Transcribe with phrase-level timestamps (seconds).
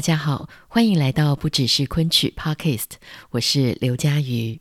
[0.00, 2.86] 大家好，欢迎来到不只是昆曲 Podcast，
[3.32, 4.58] 我是刘佳瑜。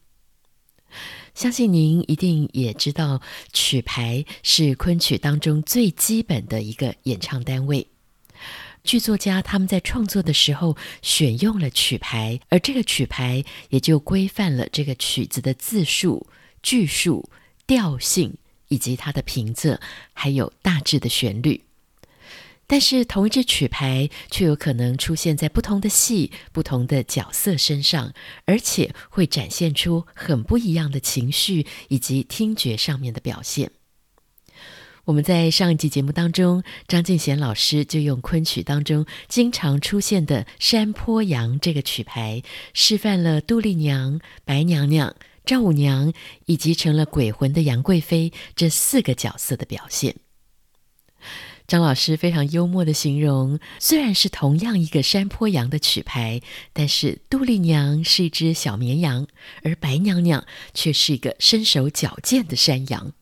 [1.33, 3.21] 相信您一定也知道，
[3.53, 7.87] 曲牌是昆曲当中最基本的一个演唱单位。
[8.83, 16.27] 剧作家他们在创作的时候选用了曲牌，而这个曲牌也就规范了这个曲子的字数、
[16.61, 17.29] 句数、
[17.65, 18.35] 调性
[18.67, 19.79] 以及它的平仄，
[20.11, 21.63] 还有大致的旋律。
[22.71, 28.13] 但是同一支曲牌却有可能出现在不同的戏、不同的角色身上，
[28.45, 33.71] 而且会展现出很不一样的情绪以及听觉上面的表现。
[35.05, 42.43] 我们在上一集节目当中，张敬贤老师就用昆曲当中经常出现的山坡羊这个曲牌，
[42.75, 46.13] 示范了杜丽娘、白娘娘、赵五娘
[46.45, 50.17] 以及成了鬼魂的杨贵妃这四个角色的表现。
[51.69, 56.41] 张老师非常幽默的形容，虽然是同样一个山坡羊的曲牌，
[56.73, 59.27] 但是杜丽娘是一只小绵羊，
[59.61, 63.13] 而白娘娘却是一个身手矫健的山羊。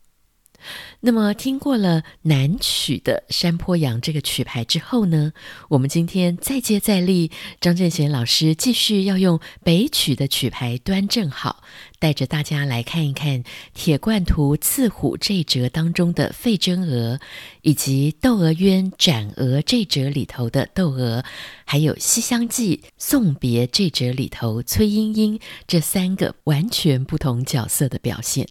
[0.99, 5.31] 那么，听过了南曲的山坡羊这个曲牌之后呢，
[5.69, 11.63] 我们今天再接再厉，张正贤老师继续要用北曲的曲牌端正好，
[11.99, 13.43] 带着大家来看一看
[13.73, 17.19] 《铁罐图刺虎》这一折当中的费贞娥，
[17.61, 21.23] 以及《窦娥冤斩娥》这折里头的窦娥，
[21.65, 28.47] 还有《西厢记》送别这折里头崔莺莺这三个完全不同角色的表现。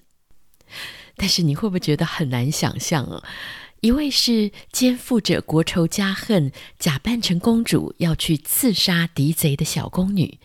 [1.16, 3.22] 但是你会不会觉得很难想象哦？
[3.80, 10.38] 一位是肩负着国仇家恨，假扮成公主要去刺杀敌贼的小宫女；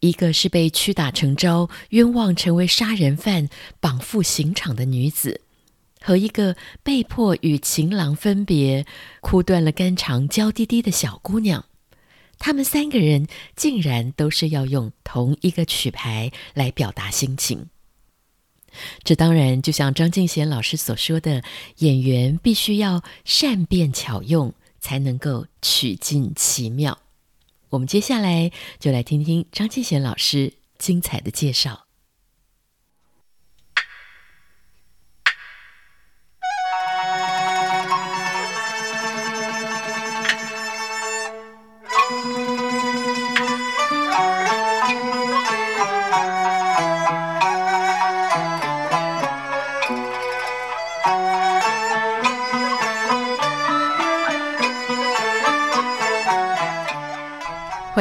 [0.00, 3.48] 一个是被屈打成招，冤枉成为杀人犯，
[3.80, 5.40] 绑赴刑场的女子；
[6.00, 8.86] 和一个被迫与情郎分别，
[9.20, 11.64] 哭断了肝肠，娇滴滴的小姑娘。
[12.38, 17.66] 他们三个人竟然都是要用同一个曲牌来表达心情。
[19.04, 21.42] 这当然就像张敬贤老师所说的，
[21.78, 26.98] 演员必须要善变巧用，才能够取尽其妙。
[27.70, 31.86] 我们接下来就来听听张敬贤老师精彩的介绍。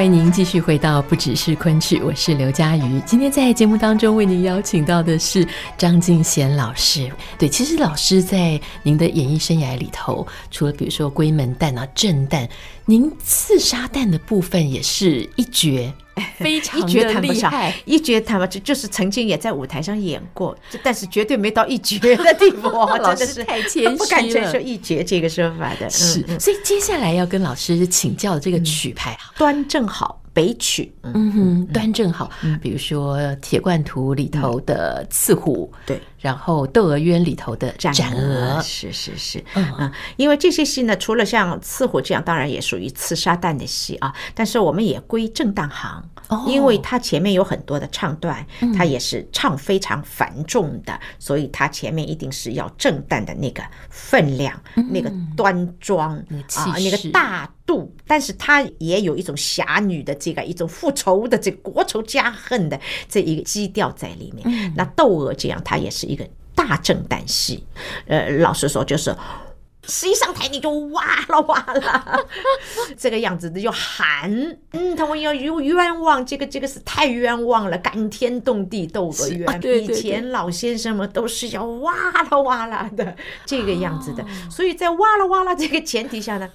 [0.02, 3.00] 欢迎您继续回到不只是昆曲，我是刘佳瑜。
[3.06, 5.48] 今天在节目当中为您邀请到的是
[5.78, 7.08] 张敬贤老师。
[7.38, 12.50] 对，其实老师在您的演艺生涯里头，除了比如说龟门旦啊、正旦，
[12.84, 15.94] 您刺杀旦的部分也是一绝。
[16.38, 22.70] 非常的厉害，一绝谈不上，就就是曾经也在舞台上演过，但是绝对没到一绝的地步。
[23.02, 25.74] 老师太谦虚了，不敢说一绝这个说法。
[25.80, 25.90] 的。
[25.90, 30.18] 是，所以接下来要跟老师请教的这个曲牌，端正好。
[30.34, 31.32] 北曲，嗯。
[31.34, 32.32] 哼，端正好。
[32.42, 46.02] 嗯，比如说《铁罐图》里头的刺虎，对，然后《窦娥冤》里头的斩娥，是是是，嗯，因为这些戏呢，除了像刺虎这样，当然也属于刺杀旦的戏啊，但是我们也归正旦行，
[46.48, 48.46] 因为它前面有很多的唱段，
[48.78, 54.58] 它也是唱非常繁重的，所以它前面一定是要正旦的那个分量，
[54.90, 56.16] 那个端庄
[56.56, 57.94] 啊，那个大度。
[58.06, 64.74] 但是他也有一种侠女的这个一种复仇的这国仇家恨的这一个基调在里面。
[64.76, 67.66] 那窦娥这样，他也是一个大正旦戏。
[68.08, 69.16] 呃，老实说，就是
[70.08, 72.20] 一上台你就哇啦哇啦，
[72.98, 74.32] 这个样子的就喊，
[74.72, 79.84] 嗯，他们要有冤枉，这个这个是太冤枉了，感天动地斗个冤。
[79.84, 86.50] 以前老先生们都是要哇啦哇啦的这个样子的，所以在哇啦哇啦这个前提下呢。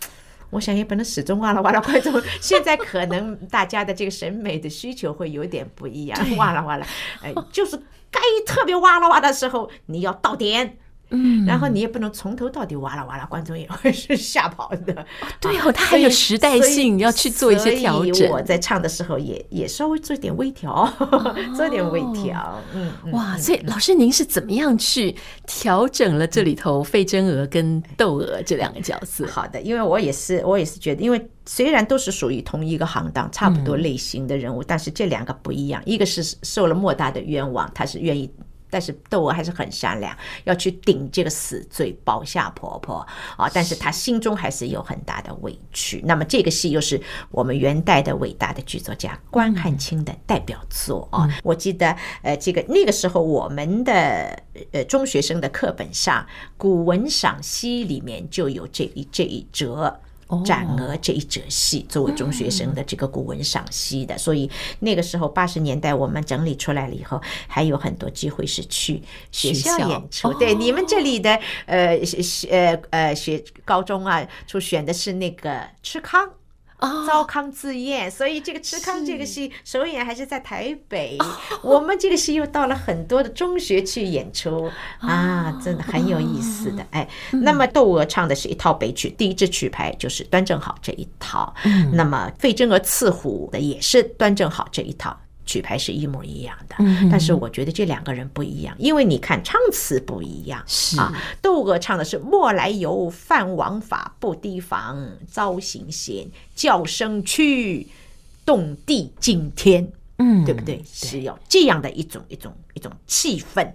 [0.51, 2.09] 我想也不能始终哇啦哇啦快走。
[2.41, 6.87] 现在可能大家的这个审美的需求会有点不一样，哇啦哇啦，
[7.21, 7.77] 哎，就是
[8.13, 10.79] 该特别哇啦哇的时候，你要到点，
[11.11, 15.07] 嗯，然后你也不能从头到底哇啦哇啦，观众也会是吓跑的。
[15.41, 18.29] 对哦，它还有时代性，要去做一些调整。
[18.31, 20.93] 我在唱的时候也也稍微做一点微调，
[21.57, 22.61] 做点微调。
[22.75, 25.15] 嗯，哇，所以老师您是怎么样去
[25.47, 29.27] 调整了这里头费贞娥跟窦娥这两个角色？
[29.29, 38.29] 好的，因为我也是我也是觉得，因为虽然都是属于同一个行当，差不多类型的人物，但是这两个不一样，一个是受了莫大的冤枉，他是愿意。
[38.77, 40.15] 但是窦娥还是很善良，
[40.45, 42.97] 要去顶这个死罪，保下婆婆
[43.39, 43.51] 啊！
[43.55, 46.03] 但是她心中还是有很大的委屈。
[46.05, 47.01] 那么这个戏又是
[47.31, 51.27] 我们元代的伟大的剧作家关汉卿的代表作啊！
[51.43, 54.39] 我记得呃，这个那个时候我们的
[54.73, 56.23] 呃中学生的课本上
[56.59, 59.99] 《古文赏析》里面就有这一这一折。
[60.45, 64.51] 展娥这一折戏作为中学生的这个古文赏析的，所以
[64.81, 70.33] 那个时候八十年代我们整理出来了以后，还有很多机会是去学校演出。
[70.35, 71.99] 对，你们这里的呃
[72.51, 76.29] 呃呃学高中啊，初选的是那个吃康。
[76.79, 81.19] 糟糠自宴，所以这个吃糠这个戏首演还是在台北。
[81.63, 84.71] 我们这个戏又到了很多的中学去演出
[85.01, 86.87] 啊，真的很有意思的。
[86.91, 87.09] 哎，
[87.43, 91.55] 那么窦娥唱的是一套北曲，第一支曲牌就是端正好这一套。
[91.93, 95.19] 那么费贞娥刺虎的也是端正好这一套。
[95.47, 96.77] 曲牌是一模一样的，
[97.09, 100.63] 但是我觉得这两个人不一样，因为你看唱词不一样。
[100.67, 106.27] 是啊，窦娥唱的是“莫来由，犯王法不提防，遭刑嫌，
[106.57, 107.87] 叫声去，
[108.45, 110.83] 动地惊天”，嗯，对不对？
[110.85, 113.73] 是有这样的一种一种一种气氛。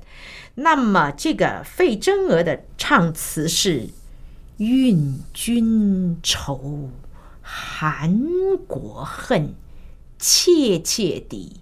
[0.55, 3.87] 那么这个费贞娥的唱词是
[4.57, 6.89] “运君愁，
[7.41, 8.19] 韩
[8.67, 9.55] 国恨，
[10.19, 11.60] 切切地。”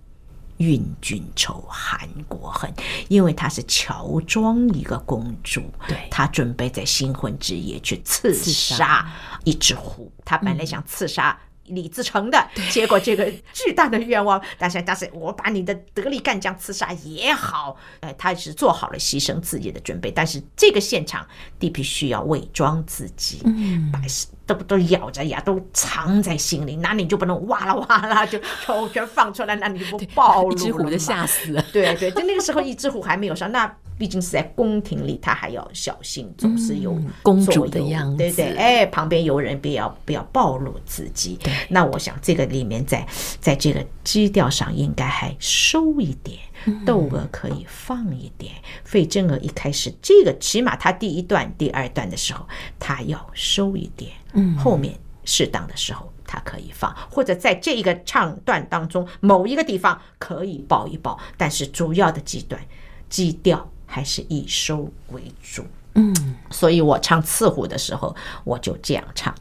[0.59, 2.73] 愿君愁，韩国恨，
[3.09, 9.11] 因为她是乔装一个公主，对，她准备在新婚之夜去刺杀
[9.44, 11.38] 一只虎，她本来想刺杀
[11.69, 21.25] 李自成的，结果这个巨大的愿望，但是但是我把你的得力干将刺杀也好，呃，他是做好了牺牲自己的准备，但是这个现场，
[21.57, 24.30] 地皮需要伪装自己，嗯，百姓。
[24.50, 30.56] 都都咬着牙，都藏在心里，那你就不能哇啦哇啦就全全放出来，那你就不暴露了。
[30.56, 31.63] 一只虎就吓死了。
[31.72, 38.56] 对对，就那个时候，一只虎还没有上，那毕竟是在宫廷里，他还要小心，总是有公主的样子，对不对。
[38.56, 41.38] 哎，旁边有人，不要不要暴露自己。
[41.44, 43.06] 对，那我想这个里面在
[43.42, 46.40] 在这个基调上应该还收一点。
[46.86, 48.54] 窦娥可以放一点，
[48.84, 52.46] 费正娥一开始这个起码他第一段、第二段的时候，
[52.78, 54.94] 他要收一点，嗯，后面
[55.24, 62.62] 适当的时候他可以放，或者在这一个唱段当中某一个地方可以爆一爆，但是主要的几段
[63.07, 65.65] 基调还是以收为主，
[65.95, 66.13] 嗯，
[66.51, 69.33] 所以我唱刺虎的时候我就这样唱。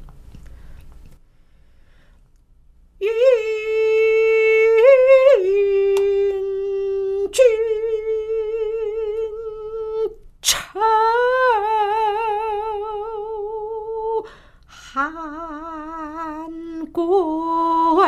[17.91, 18.07] 我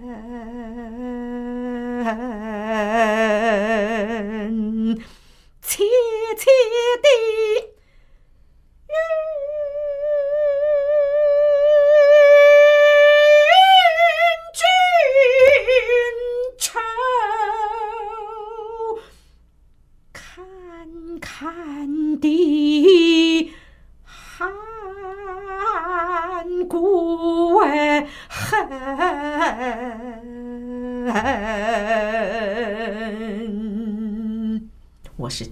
[0.00, 0.61] 是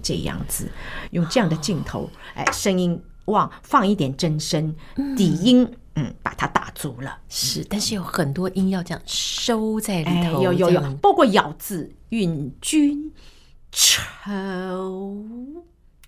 [0.01, 0.69] 这样子，
[1.11, 4.75] 用这样的镜头，哎，声音往放一点真声，
[5.15, 7.17] 底音，嗯，把它打足了。
[7.29, 13.11] 是，但是有很多音要这样收在里头，有有有，包括咬字，韵君
[13.71, 14.01] 愁，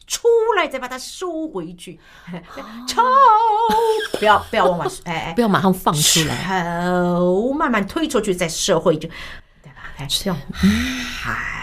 [0.05, 1.99] 出来再把它收回去，
[2.87, 3.01] 愁，
[4.19, 9.07] 不要不要往外，哎，不要马上放出来，愁，慢慢推出去，在社会就，
[9.61, 9.93] 对吧？
[9.97, 11.62] 哎，这样，还。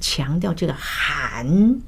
[0.00, 1.80] 强调这个韩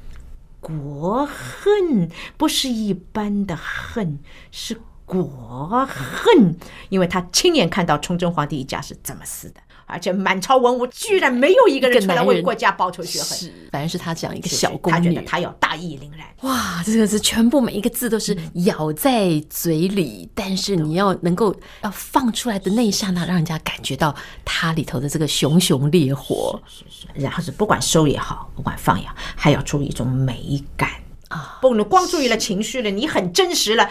[0.59, 4.19] 国恨不是一般的恨，
[4.51, 6.57] 是国恨，
[6.89, 9.61] 因为他亲眼看到崇祯皇帝一家是怎么死的。
[9.87, 16.27] 而且满朝文武居然没有一个人出来为国家报仇雪恨，是，反正是他这样一个小宫女，他觉得他要大义凛然。
[16.41, 24.13] 哇，这个是全部每一个字都是咬在嘴里，嗯、但是你要能够要放出来的那一刹那，让人家感觉到
[24.43, 26.61] 它里头的这个熊熊烈火。
[26.67, 30.89] 是是是，然后是不管收也好，不管放也好，还要注意一种美感。
[31.29, 33.89] 啊，不能光注意了情绪了，你很真实了，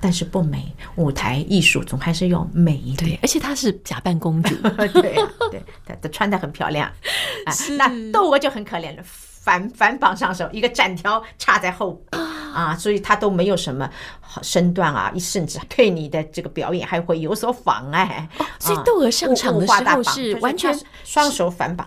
[0.00, 0.72] 但是不美。
[0.96, 3.10] 舞台艺术总还是要美一点。
[3.10, 4.88] 对，而且她是假扮公主， 对
[5.50, 6.88] 对，她她穿的很漂亮。
[7.46, 12.00] 啊，那窦娥就很可怜了，反反绑上手，一个斩条插在后
[12.52, 13.88] 啊，所以她都没有什么
[14.20, 18.28] 好身段啊，甚至对你的这个表演还会有所妨碍。
[18.58, 21.86] 所以窦娥上场的时候是完全双手反绑。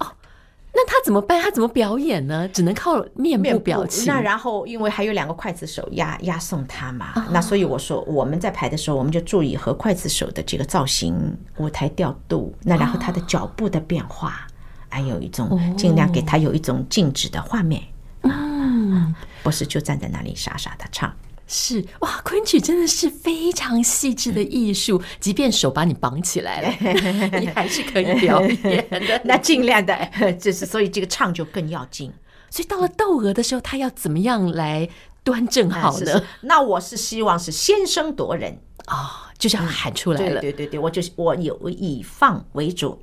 [0.75, 1.39] 那他怎么办？
[1.39, 2.47] 他怎么表演呢？
[2.49, 4.11] 只能靠面部表情。
[4.11, 11.15] 那然后，因为还有两个刽子手押押送他嘛，哦、那所以我说我们在排的时候，我们就注意和刽子手的这个造型、
[11.57, 14.47] 舞台调度，那然后他的脚步的变化，
[14.89, 17.83] 还有一种尽量给他有一种静止的画面，
[18.23, 19.13] 嗯，
[19.43, 21.13] 不是就站在那里傻傻的唱。
[21.47, 26.69] 是哇，昆曲真的是非常细致的艺术，嗯、即便手把你绑起来了，
[27.39, 29.21] 你还是可以表演的。
[29.25, 29.95] 那尽量的，
[30.39, 32.11] 就是所以这个唱就更要紧。
[32.49, 34.87] 所以到了窦娥的时候，他要怎么样来
[35.23, 36.13] 端正好呢？
[36.15, 40.39] 嗯、那我是希望是先声夺人啊、哦，就是要喊出来了。
[40.41, 43.01] 对对对，我就是我有以放为主。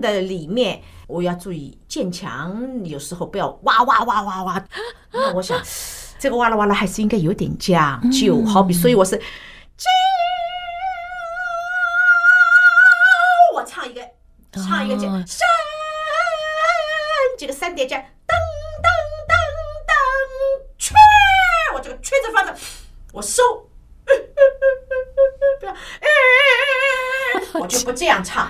[0.00, 4.64] 的里面，我要注意建强，有时候不要哇哇哇哇哇。
[5.12, 5.60] 那我想，
[6.18, 9.20] 这个哇啦哇啦还是应该有点讲究，好比，所以我是，
[13.54, 14.00] 我唱一个，
[14.52, 15.48] 唱一个这山，
[17.38, 18.88] 这个三叠加，噔噔
[19.28, 19.32] 噔
[19.88, 19.92] 噔，
[20.78, 20.96] 圈，
[21.74, 22.54] 我这个阙字放的，
[23.12, 23.65] 我收，
[27.58, 28.48] 我就不这样唱。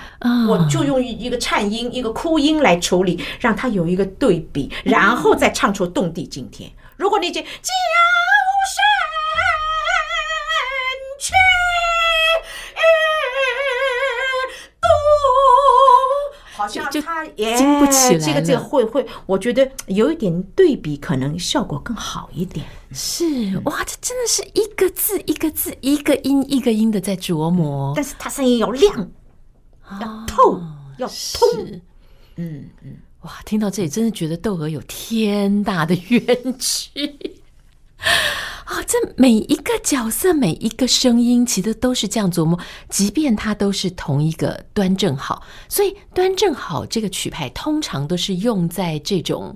[0.48, 6.70] 我就用一个颤音、一个哭音来处理，让它有一个对比，然后再唱出动地惊天。
[6.96, 7.46] 如果你这娇
[16.66, 18.18] 好像他也经不起来。
[18.18, 22.66] 这个这个会会，我觉得有一点对比，可能效果更好一点。
[22.92, 23.24] 是
[23.64, 29.10] 哇，这真的是一个字一个字、一个音一个音的在琢磨，但是他声音要亮。
[30.00, 30.60] 要透，
[30.98, 31.80] 要通，
[32.34, 33.34] 嗯嗯，哇！
[33.44, 37.16] 听到这里，真的觉得窦娥有天大的 冤屈
[38.66, 38.82] 啊！
[38.86, 42.58] 这每一个角色，每一个声音，其实都是这样琢磨。
[42.88, 49.54] 即便它都是同一个端正好，所以端正好这个曲牌，通常都是用在这种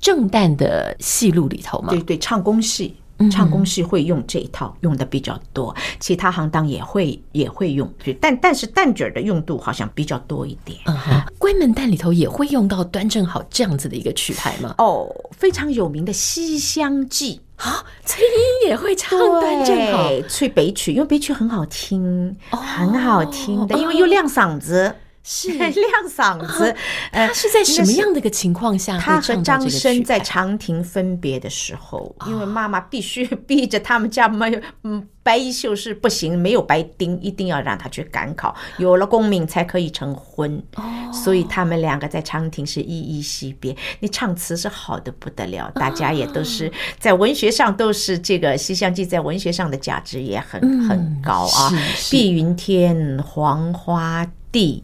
[0.00, 1.90] 正旦的戏路里头嘛。
[1.90, 2.96] 对对，唱功戏。
[3.30, 10.78] 唱宫戏会用这一套用的比较多，其他行当也会也会用，但但是旦角的用度好像比较多一点。
[10.86, 14.74] 嗯哼，闺门旦里头也会用到端正好这样子的一个曲牌吗？
[14.78, 24.94] 哦，非常有名的《西厢记》啊，崔莺也会唱端正好，吹北曲，因为北曲很好听，很好听的，因为又亮嗓子。
[25.30, 25.74] 是 亮
[26.08, 26.74] 嗓子，
[27.12, 28.96] 呃，他是在什么样的一个情况下？
[28.96, 40.62] 他和张生在长亭分别的时候，因为妈妈必须逼着他们家没有，嗯，白衣秀士不行，没有白丁，一定要让他去赶考，有了功名才可以成婚。
[40.76, 40.82] 哦，
[41.12, 43.76] 所以他们两个在长亭是依依惜别。
[44.00, 51.70] 那唱词是好的不得了，大家也都是在文学上都是这个《西厢记》在文学上的价值也很很高啊。
[52.10, 54.82] 碧云天，黄花地。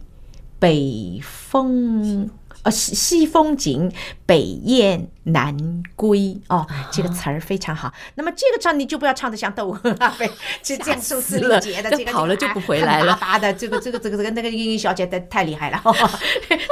[0.58, 2.30] 北风
[2.62, 3.92] 呃，西西风景，
[4.24, 7.92] 北雁南归哦，这个词儿非常好。
[8.14, 10.16] 那么这个唱你就不要唱的像窦娥啊，
[10.62, 13.18] 就这样声嘶力竭的，这个跑了就不回来了。
[13.58, 15.82] 这个这个这个这个那个莺莺小姐的太厉害了，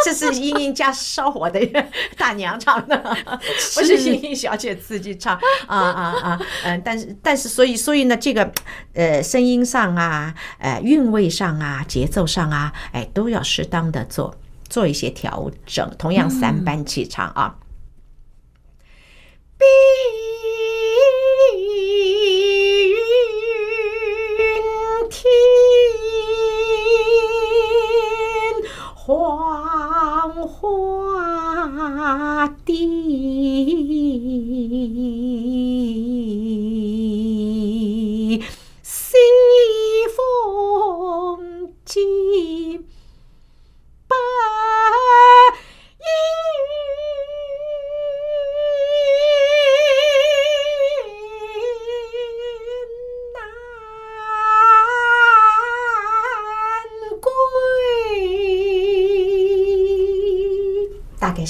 [0.04, 1.60] 这 是莺莺家烧火的
[2.16, 2.96] 大娘唱的，
[3.74, 5.36] 不是莺莺小姐自己唱
[5.66, 8.50] 啊啊啊嗯，但是但是所以所以呢，这个
[8.94, 14.34] 呃声音上啊，呃韵味上啊，节奏上啊，哎都要适当的做。
[14.72, 17.58] 做一些调整，同样三班起唱啊。
[19.58, 19.64] 碧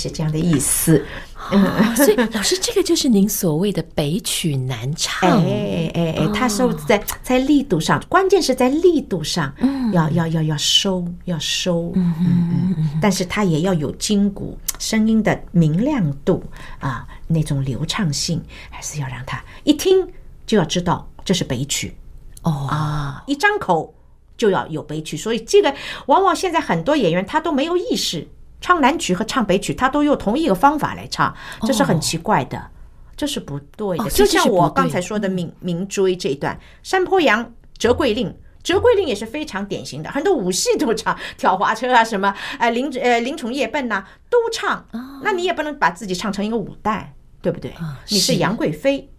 [0.02, 1.04] 是这样的意思，
[1.50, 5.30] 哦、所以老师，这个就是您所谓的北曲南唱。
[5.30, 16.42] 哎哎哎，它是在在力度上，关键是在力度上，嗯，要要要要收要收，嗯嗯嗯，但是它也要有筋骨，声音的明亮度
[16.80, 20.04] 啊，那种流畅性，还是要让它一听
[20.44, 21.94] 就要知道这是北曲。
[22.42, 22.66] 哦。
[22.68, 23.94] 啊，一张口
[24.37, 25.73] 就要有北曲，所以这个
[26.06, 28.26] 往往现在很多演员他都没有意识。
[28.62, 31.35] 唱南曲和唱北曲，他都用同一个方法来唱，
[31.66, 32.71] 这是很奇怪的，
[33.14, 34.09] 这是不对的。
[34.09, 37.45] 就像我刚才说的《明明追》这一段，《山坡羊》
[37.76, 38.28] 《折桂令》，
[38.62, 44.87] 《折桂令》也是非常典型的，很多武戏都唱，挑花车啊什么，哎，林呃林宠夜奔呐都唱。
[45.23, 47.04] 那你也不能把自己唱成一个武旦，
[47.42, 47.75] 对不对？
[48.09, 49.11] 你是杨贵妃，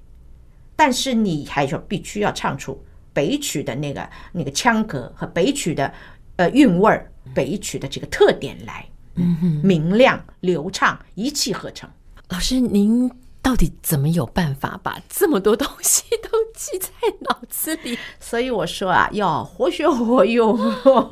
[0.78, 2.82] 但是你还说必须要唱出
[3.12, 5.94] 北曲的那个那个腔格和北曲的
[6.38, 8.86] 呃韵味儿，北曲的这个特点来。
[9.16, 11.90] 明亮流畅，一气呵成。
[12.30, 16.90] 老师，您到底怎么有办法把这么多东西都记在
[17.30, 17.98] 脑子里？
[18.20, 20.58] 所以我说啊，要活学活用，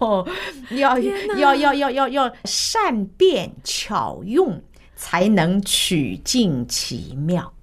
[0.72, 4.64] 要要要要要要善变巧用，
[4.96, 7.54] 才能取尽其妙。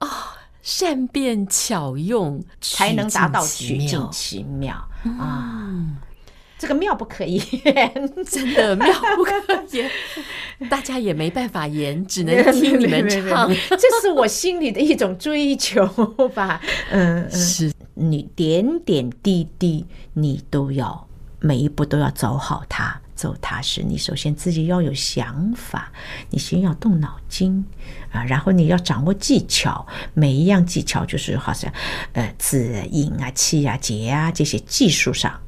[0.00, 0.08] 哦，
[0.62, 4.74] 善变巧用才能达到取尽其妙
[5.18, 5.66] 啊。
[5.68, 5.96] 嗯
[6.58, 7.40] 这个妙不可言，
[8.28, 9.32] 真的妙不可
[9.70, 9.88] 言，
[10.68, 13.48] 大家也没办法言，只能听你们唱。
[13.70, 15.86] 这是我心里的一种追求
[16.34, 16.60] 吧。
[16.90, 21.06] 嗯嗯，是你点点滴滴，你都要
[21.38, 23.82] 每一步都要走好它，走踏实。
[23.84, 25.92] 你首先自己要有想法，
[26.30, 27.64] 你先要动脑筋
[28.10, 31.72] 啊，然后你要掌握技巧，每一样技巧就是好像
[32.14, 35.40] 呃字音啊、气啊、节啊这些技术上。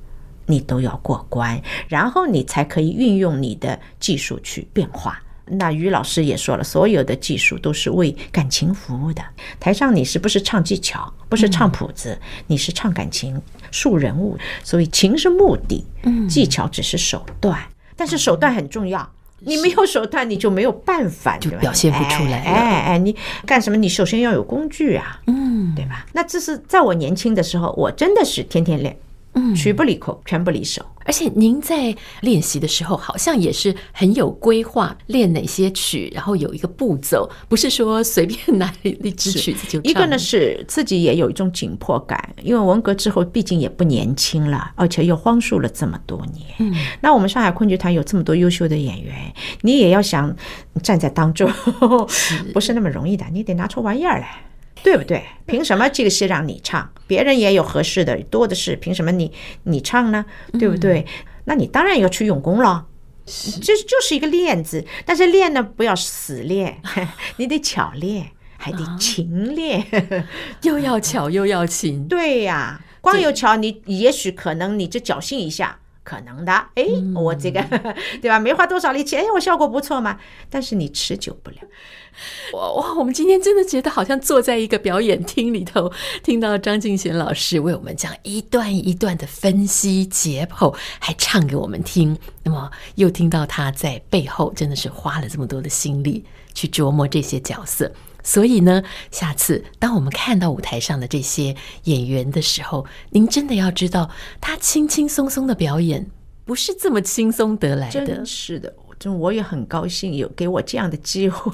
[0.50, 5.22] 你都要过关，然后你才可以运用你的技术去变化。
[5.52, 9.22] 那于老师也说了，所有的技术都是为感情服务的。
[9.58, 13.40] 台上你是不是唱技巧，不是唱谱子，你是唱感情、
[13.72, 14.38] 树人物。
[14.62, 15.84] 所以情是目的，
[16.28, 17.58] 技巧只是手段。
[17.96, 19.10] 但是手段很重要，
[19.40, 22.38] 你没有手段，你就没有办法，就表现不出来。
[22.42, 23.76] 哎哎，你干什么？
[23.76, 26.06] 你首先要有工具啊，嗯，对吧？
[26.12, 28.96] 那这是在我年轻的时候，我真的是天天练。
[29.34, 30.84] 嗯，曲不离口，拳不离手。
[31.04, 39.90] 而且您在练习的时候，好像也是很有规划，练哪些曲，然后有一个步骤，不是说随便拿一支曲子就唱。
[39.90, 46.46] 一个呢是自己也有一种紧迫感，因为文革之后毕竟也不年轻了，而且又荒树了这么多年。
[46.58, 49.14] 嗯，那我们上海昆剧团有这么多优秀的演员，
[49.62, 50.36] 你也要想
[50.82, 51.50] 站在当中，
[52.52, 54.42] 不是那么容易的，你得拿出玩意儿来。
[54.82, 55.24] 对不对？
[55.46, 56.92] 凭什么这个戏让你唱？
[57.06, 59.32] 别人也有合适的多的是，凭什么你
[59.64, 60.24] 你唱呢？
[60.58, 61.06] 对不对？
[61.44, 62.86] 那你当然要去用功了，
[63.26, 64.84] 这就是一个练字。
[65.04, 66.80] 但是练呢，不要死练，
[67.38, 69.84] 你得巧练，还得勤练，
[70.62, 72.06] 又要巧又要勤。
[72.06, 76.52] 对呀，光有巧，你也许可能你这侥幸一下，可能的。
[76.74, 77.62] 哎，我这个
[78.20, 78.40] 对吧？
[78.40, 80.18] 没花多少力气，哎，我效果不错嘛。
[80.48, 81.56] 但是你持久不了。
[82.52, 82.94] 哇哇！
[82.94, 85.92] 我们今天真的觉得好像坐在一个表演厅里头，
[86.24, 92.18] 听到张敬贤老师为我们讲一段一段的分析解剖，还唱给我们听。
[92.42, 97.90] 那么又听到他在背后真的是花了这么多的心力去琢磨这些角色。
[98.22, 106.06] 所以呢，下次当我们看到舞台上的这些演员的时候，您真的要知道，他轻轻松松的表演
[106.44, 108.24] 不是这么轻松得来的。
[108.24, 108.74] 是的。
[109.00, 111.50] 就我也很高兴有给我这样的机会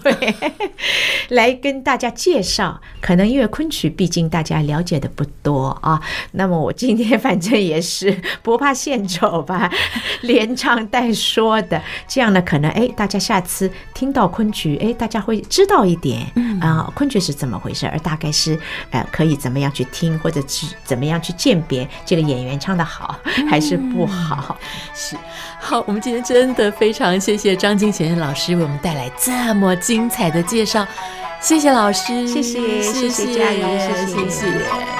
[1.30, 2.80] 来跟大家介绍。
[3.00, 9.70] 可能因为昆曲毕竟大家了解的不多啊，那么我今天反正也是不怕献丑吧，
[10.22, 16.26] 连唱带说的，这样呢，可能哎，大家下次听到昆曲，哎，大家会知道一点
[16.60, 18.58] 啊，昆曲是怎么回事，而大概是
[18.90, 23.16] 呃，可以怎么样去听，或者是怎么样去鉴别这个演员唱的好
[23.48, 24.58] 还是不好。
[24.92, 25.16] 是，
[25.60, 30.86] 好，我们今天真的非常谢谢张金贤老师为我们带来这么精彩的介绍，
[31.40, 34.28] 谢谢老师，谢谢，谢谢佳怡，谢谢。
[34.28, 34.95] 谢谢。